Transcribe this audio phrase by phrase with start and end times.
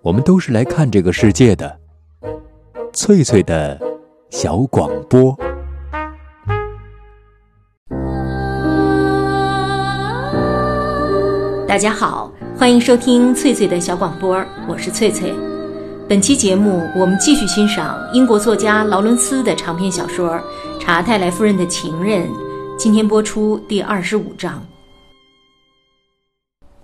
[0.00, 1.76] 我们都是来看这个世界的。
[2.92, 3.80] 翠翠的
[4.30, 5.36] 小广播。
[11.66, 14.36] 大家好，欢迎收听翠翠的小广播，
[14.68, 15.34] 我是翠翠。
[16.08, 20.30] 本期节目，我们继续欣赏英国作家劳伦斯的长篇小说
[20.78, 22.22] 《查泰莱夫人的情人》。
[22.78, 24.64] 今天播出第二十五章。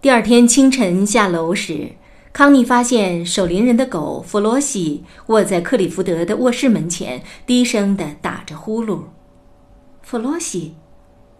[0.00, 1.90] 第二天清晨下楼时，
[2.32, 9.02] 康妮发现守灵人的狗弗罗西卧在克里福德的卧室门前，低声地打着呼噜。
[10.02, 10.76] 弗罗西，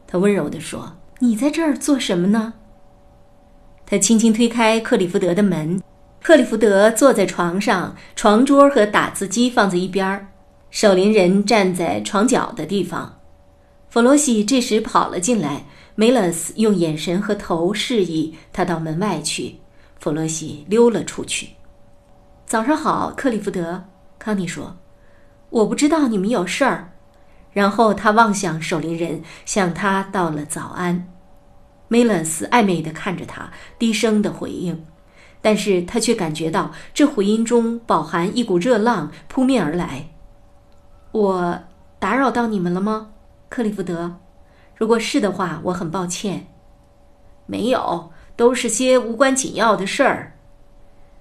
[0.06, 2.55] 他温柔地说：“你在这儿做什么呢？”
[3.87, 5.80] 他轻轻推开克里福德的门，
[6.23, 10.28] 克里福德坐在床上，床桌和打字机放在一边儿，
[10.70, 13.20] 守灵人站在床角的地方。
[13.88, 15.66] 弗罗西这时跑了进来。
[15.97, 19.56] 梅勒斯用眼神和头示意他到门外去，
[20.00, 21.50] 弗洛西溜了出去。
[22.46, 23.84] 早上好，克里福德，
[24.19, 24.78] 康妮说
[25.50, 26.91] ：“我不知道你们有事儿。”
[27.52, 31.12] 然后他望向守灵人，向他道了早安。
[31.88, 34.86] 梅勒斯暧昧地看着他，低声的回应，
[35.42, 40.10] 但是他却感觉到这回音中饱含一股热浪扑面而来。
[41.12, 41.58] 我
[41.98, 43.10] 打扰到你们了吗，
[43.48, 44.16] 克里福德？
[44.77, 46.47] 如果是的话，我很抱歉。
[47.47, 50.33] 没有，都是些无关紧要的事儿。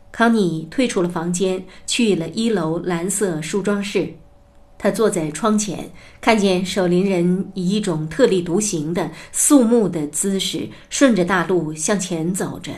[0.09, 4.13] 康妮退出了房间，去了一楼蓝色梳妆室。
[4.77, 12.71] 他坐在窗前，看见守灵人以一种特立独行的肃穆的姿势顺着大路向前走着。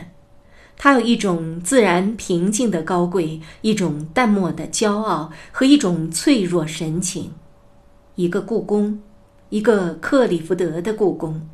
[0.76, 7.32] 他有一种自然平静的高贵，一种淡漠的骄傲和一种脆弱神情。
[8.16, 9.00] 一个故宫。
[9.50, 11.48] 一个克里福德的故宫，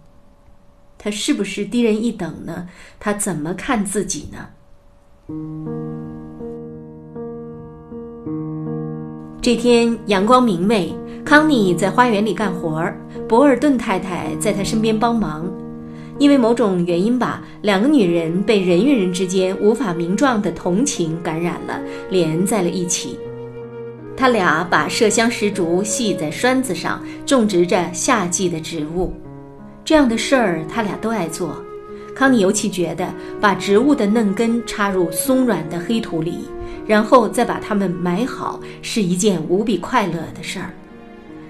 [0.99, 2.69] 他是不是低人一等呢？
[2.99, 4.49] 他怎么看自己呢？
[9.41, 10.93] 这天阳光明媚，
[11.25, 12.99] 康妮在花园里干活儿，
[13.29, 15.49] 博尔顿太太在他身边帮忙。
[16.19, 23.17] 因为某种原因吧，两个女人被人与人之间无法名状的同情感染了，连在了一起。
[24.17, 29.15] 他俩把麝香石竹系在栓子上，种植着夏季的植物。
[29.89, 31.65] 这样的事儿，他俩都爱做。
[32.15, 33.09] 康妮尤其觉得，
[33.41, 36.41] 把植物的嫩根插入松软的黑土里，
[36.87, 40.75] 然后再把它们埋好，是一件无比快乐的事儿。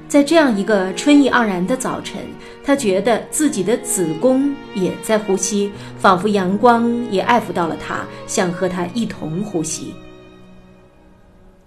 [0.07, 2.21] 在这样一个春意盎然的早晨，
[2.63, 9.93] 他觉得自己的子宫也在呼吸，仿佛阳光也爱抚到了他，想和他一同呼吸。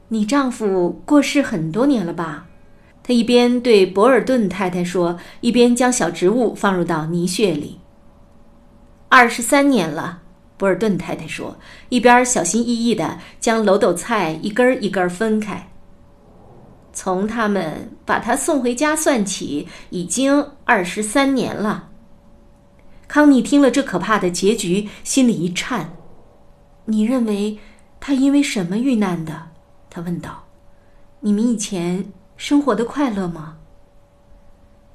[0.08, 2.46] 你丈夫过世很多年了吧？
[3.04, 7.80] 他一边对博尔顿太太说，一边将小植物放入到泥穴里。
[9.10, 10.22] 二十三年了，
[10.58, 11.58] 博尔顿太太说，
[11.90, 15.70] 一边小心翼翼地将楼斗菜一根一根分开。
[16.94, 21.90] 从他们把他送回家算起，已经二十三年了。
[23.08, 25.94] 康妮听了这可怕的结局，心里一颤。
[26.86, 27.58] 你认为
[28.00, 29.50] 他因为什么遇难的？
[29.90, 30.46] 他问道
[31.22, 32.06] ：“你们以前
[32.42, 33.58] 生活的快乐吗？”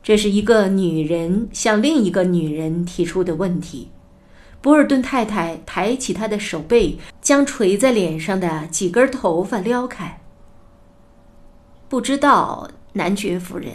[0.02, 3.92] 这是一个女人向另一个女人提出的问题。
[4.60, 10.20] 博尔顿太太抬起她的手背，将垂在脸上的几根头发撩开。
[11.88, 13.74] 不知道，男爵夫人，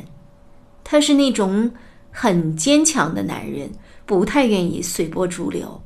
[0.83, 1.71] 他是那种
[2.11, 3.71] 很坚强的男人，
[4.05, 5.81] 不太愿意随波逐流。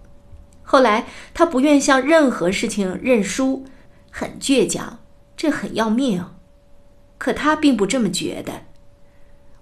[0.63, 3.63] 后来，他不愿向任何事情认输，
[4.09, 4.97] 很倔强。
[5.37, 6.25] 这很要命，
[7.17, 8.63] 可他并不这么觉得。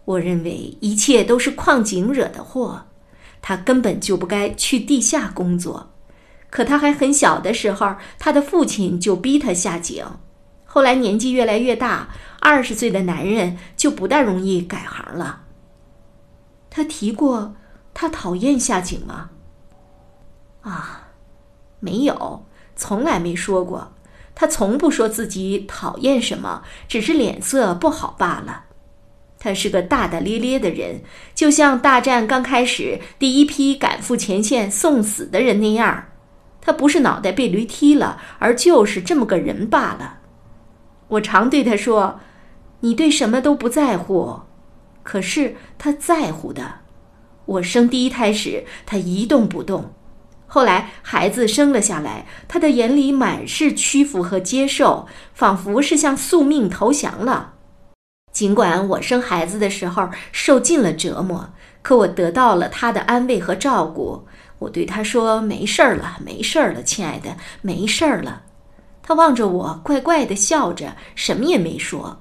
[0.05, 2.87] 我认为一切都是矿井惹的祸，
[3.41, 5.91] 他根本就不该去地下工作。
[6.49, 10.05] 可他还很小的时候，他的父亲就逼他下井。
[10.65, 12.09] 后来年纪越来越大，
[12.39, 15.43] 二十岁的男人就不大容易改行了。
[16.69, 17.55] 他提过
[17.93, 19.29] 他讨厌下井吗？
[20.61, 21.09] 啊，
[21.79, 22.45] 没有，
[22.75, 23.92] 从来没说过。
[24.35, 28.65] 他从不说自己讨厌什么，只是脸色不好罢了。
[29.39, 31.01] 他是个大大咧咧的人，
[31.35, 36.05] 就像大战刚开始第一批赶赴前线送死的人那样。
[36.61, 40.19] 他不是脑袋被驴踢了，而就是这么个人罢了。
[41.09, 42.21] 我常对他说
[42.79, 44.39] ：“你对什么都不在乎。”
[45.03, 46.75] 可是他在乎的。
[47.45, 49.93] 我生第一胎时，他一动不动。
[50.53, 57.53] 后来孩子生了下来，他的眼里满是屈服和接受，仿佛是向宿命投降了。
[58.31, 61.51] 尽管我生孩子的时候受尽了折磨，
[61.81, 64.27] 可我得到了他的安慰和照顾。
[64.59, 68.43] 我对他说：“没事儿了，没事儿了，亲爱的，没事儿了。”
[69.01, 72.19] 他望着我，怪怪的笑着，什么也没说。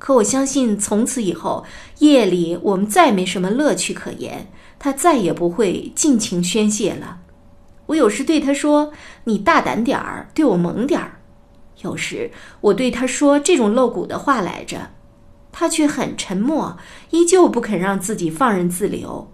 [0.00, 1.64] 可我相信，从此以后，
[2.00, 4.48] 夜里我们再没什么乐趣可言，
[4.80, 7.18] 他再也不会尽情宣泄了。
[7.92, 8.90] 我有时对他说
[9.24, 11.20] ：“你大胆点儿，对我猛点儿。”
[11.84, 12.30] 有时
[12.62, 14.90] 我对他说这种露骨的话来着，
[15.52, 16.78] 他却很沉默，
[17.10, 19.30] 依旧不肯让自己放任自流。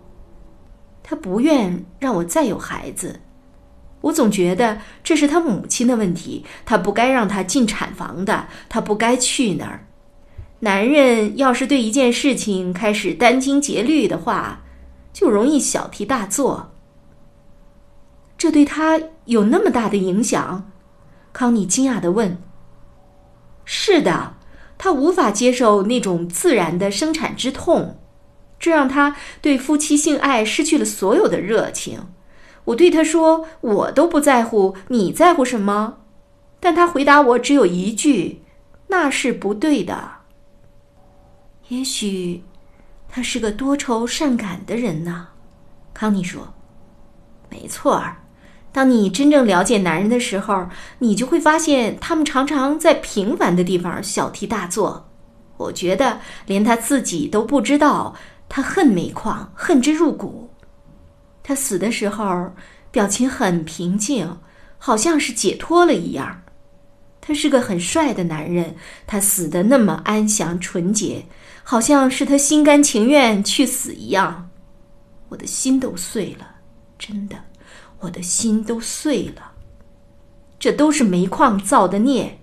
[1.04, 3.20] 他不愿让我再有孩子，
[4.00, 9.86] 我总觉得这是他母亲的问题，他不该让他进产房的，他不该去那儿。
[10.60, 14.62] 男人要是对一件事情开始殚精竭虑的话，
[15.12, 16.72] 就容易小题大做。
[18.38, 20.70] 这对他有那么大的影响？
[21.32, 22.40] 康妮惊讶地问。
[23.66, 24.36] “是的，
[24.78, 27.98] 他无法接受那种自然的生产之痛，
[28.58, 32.06] 这让他对夫妻性爱失去了所有的热情。”
[32.66, 35.98] 我对他说：“我都不在乎，你在乎什么？”
[36.60, 38.42] 但他回答我只有一句
[38.88, 40.10] ：“那是不对的。”
[41.68, 42.44] 也许，
[43.08, 45.28] 他是个多愁善感的人呢，
[45.94, 46.54] 康妮说
[47.48, 48.16] ：“没错儿，
[48.72, 50.66] 当你真正了解男人的时候，
[50.98, 55.08] 你就会发现他们常常在平凡的地方小题大做。
[55.56, 58.14] 我觉得连他自己都不知道，
[58.48, 60.48] 他恨煤矿，恨之入骨。
[61.42, 62.52] 他死的时候，
[62.90, 64.38] 表情很平静，
[64.78, 66.42] 好像是解脱了一样。
[67.20, 68.76] 他是个很帅的男人，
[69.06, 71.24] 他死的那么安详纯洁。”
[71.70, 74.48] 好像是他心甘情愿去死一样，
[75.28, 76.48] 我的心都碎了，
[76.98, 77.36] 真的，
[78.00, 79.52] 我的心都碎了。
[80.58, 82.38] 这都是煤矿造的孽。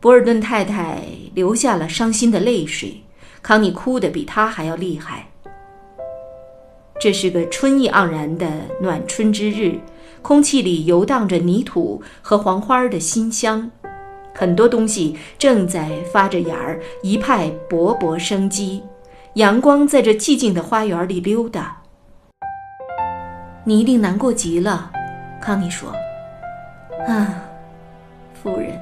[0.00, 1.02] 博尔顿太太
[1.34, 3.02] 流下了伤心的泪水，
[3.42, 5.28] 康妮哭得比他还要厉害。
[6.98, 8.48] 这是个春意盎然的
[8.80, 9.78] 暖春之日，
[10.22, 13.70] 空气里游荡着泥土和黄花的馨香。
[14.34, 18.82] 很多东西正在发着芽儿，一派勃勃生机。
[19.34, 21.81] 阳光在这寂静的花园里溜达。
[23.64, 24.90] 你一定难过极了，
[25.40, 25.94] 康妮说。
[27.06, 27.44] 啊，
[28.42, 28.80] 夫人，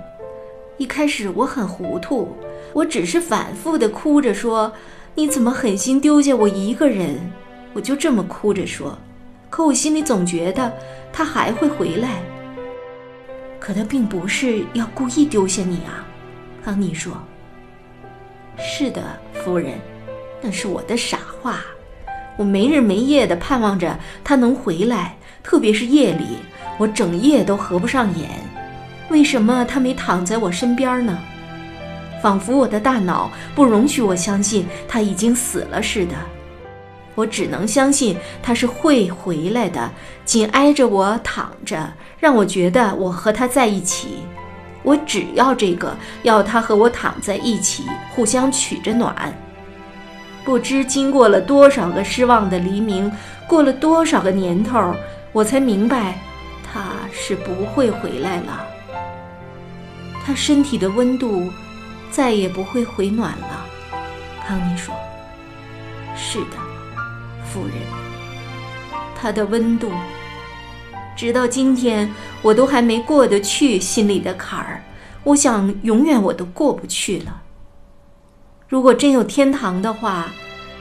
[0.78, 2.34] 一开始我很糊涂，
[2.72, 4.72] 我只是反复的哭着说
[5.14, 7.18] ：“你怎么狠心丢下我一个人？”
[7.72, 8.98] 我就这么哭着说，
[9.48, 10.72] 可我心里总觉得
[11.12, 12.22] 他还会回来。
[13.58, 16.04] 可他并不是要故意丢下你啊，
[16.64, 17.12] 康妮说。
[18.58, 19.02] 是的，
[19.34, 19.78] 夫人，
[20.40, 21.60] 那是我的傻话。
[22.36, 26.24] 我没日没夜地盼望着他能回来，特别是夜里，
[26.78, 28.28] 我整夜都合不上眼。
[29.10, 31.18] 为什么他没躺在我身边呢？
[32.22, 36.14] 仿佛我的大脑不容许我相信他已经死了似的。
[37.14, 39.90] 我只能相信他是会回来的，
[40.24, 44.18] 紧挨着我躺着，让我觉得我和他在一起。
[44.82, 47.84] 我只要这个，要他和我躺在一起，
[48.14, 49.14] 互相取着暖。
[50.44, 53.10] 不知经过了多少个失望的黎明，
[53.46, 54.94] 过了多少个年头，
[55.32, 56.18] 我才明白，
[56.62, 58.66] 他是不会回来了。
[60.24, 61.50] 他身体的温度
[62.10, 63.66] 再也不会回暖了。
[64.46, 64.94] 康妮说
[66.16, 66.56] ：“是的。”
[67.44, 67.74] 夫人，
[69.20, 69.90] 他的温度，
[71.16, 72.08] 直到今天
[72.42, 74.82] 我都还没过得去心里的坎儿。
[75.24, 77.42] 我想永远我都过不去了。
[78.70, 80.30] 如果真有天堂的话，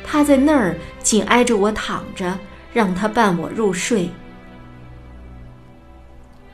[0.06, 2.38] 他在那儿紧挨着我躺着，
[2.72, 4.10] 让他伴我入睡。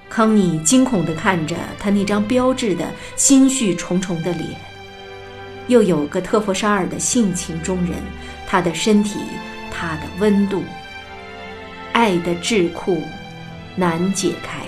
[0.09, 4.49] 康妮惊恐地看着他那张标志的心绪重重的脸，
[5.67, 7.95] 又有个特弗沙尔的性情中人，
[8.47, 9.19] 他的身体。
[9.77, 10.63] 他的温度，
[11.91, 13.01] 爱的桎梏
[13.75, 14.63] 难解开。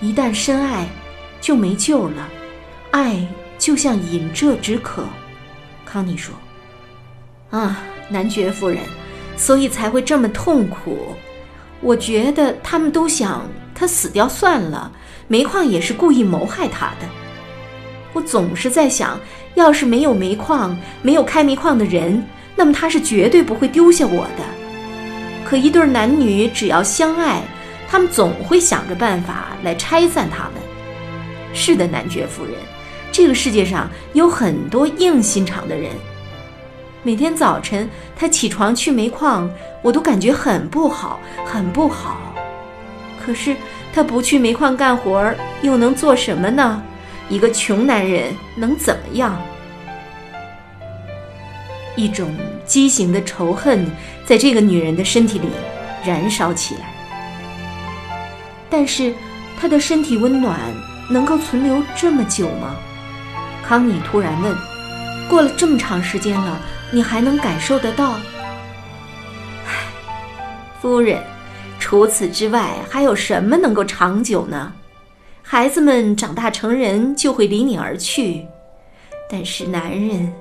[0.00, 0.88] 一旦深爱，
[1.40, 2.28] 就没救了。
[2.90, 3.24] 爱
[3.58, 5.04] 就像饮鸩止渴。
[5.84, 6.34] 康妮说
[7.50, 8.78] ：“啊，男爵夫人，
[9.36, 11.14] 所以才会这么痛苦。
[11.80, 14.90] 我觉得他们都想他死掉算了。
[15.28, 17.08] 煤矿也是故意谋害他的。
[18.12, 19.18] 我总是在想，
[19.54, 22.22] 要是没有煤矿，没有开煤矿的人。”
[22.56, 24.44] 那么他是绝对不会丢下我的。
[25.44, 27.42] 可一对男女只要相爱，
[27.88, 30.52] 他们总会想着办法来拆散他们。
[31.52, 32.54] 是的，男爵夫人，
[33.14, 35.92] 这个世界上有很多硬心肠的人。
[37.04, 39.48] 每天早晨他起床去煤矿，
[39.82, 42.34] 我都感觉很不好，很不好。
[43.24, 43.54] 可是
[43.92, 46.82] 他不去煤矿干活，又能做什么呢？
[47.28, 49.40] 一个穷男人能怎么样？
[51.94, 52.34] 一种
[52.66, 53.86] 畸形的仇恨
[54.26, 55.46] 在这个女人的身体里
[56.04, 56.92] 燃烧起来。
[58.68, 59.14] 但是
[59.56, 60.58] 他的身体温暖
[61.08, 62.74] 能够存留这么久吗？
[63.66, 64.54] 康妮突然问。
[65.28, 66.60] 过了这么长时间了，
[66.92, 68.12] 你还能感受得到？
[69.66, 69.72] 唉，
[70.80, 71.22] 夫人，
[71.78, 74.72] 除此之外还有什么能够长久呢？
[75.42, 78.46] 孩子们长大成人就会离你而去，
[79.30, 80.32] 但是男人，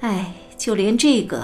[0.00, 1.42] 唉，就连这个，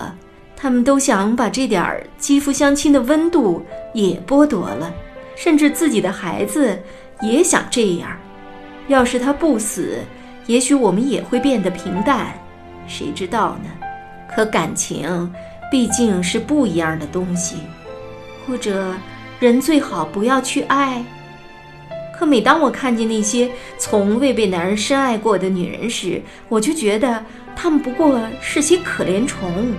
[0.56, 4.92] 他们都想把这点肌肤相亲的温度也剥夺了，
[5.36, 6.80] 甚至自己的孩子
[7.20, 8.10] 也想这样。
[8.88, 9.98] 要是他不死，
[10.48, 12.32] 也许我们也会变得平淡，
[12.86, 13.70] 谁知道呢？
[14.34, 15.30] 可感情
[15.70, 17.58] 毕竟是不一样的东西，
[18.46, 18.94] 或者
[19.38, 21.04] 人最好不要去爱。
[22.18, 27.22] 可每当我看见那些从未被男人深爱过的女人时，我就觉得
[27.54, 29.72] 她们不过是些可怜虫。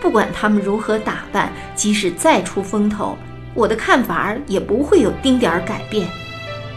[0.00, 3.16] 不管她们如何打扮，即使再出风头，
[3.54, 6.08] 我的看法也不会有丁点儿改变。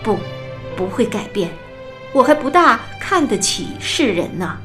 [0.04, 0.16] 不，
[0.76, 1.50] 不会改变。
[2.16, 4.58] 我还不大看得起世人呢。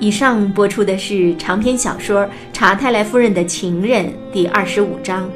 [0.00, 5.30] 以上播出的是长篇小说《查泰莱夫人的情人》第二十五章，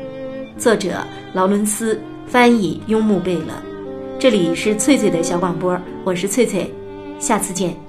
[0.59, 3.55] 作者劳伦斯，翻译雍木贝勒。
[4.19, 6.73] 这里是翠翠的小广播，我是翠翠，
[7.19, 7.82] 下次见。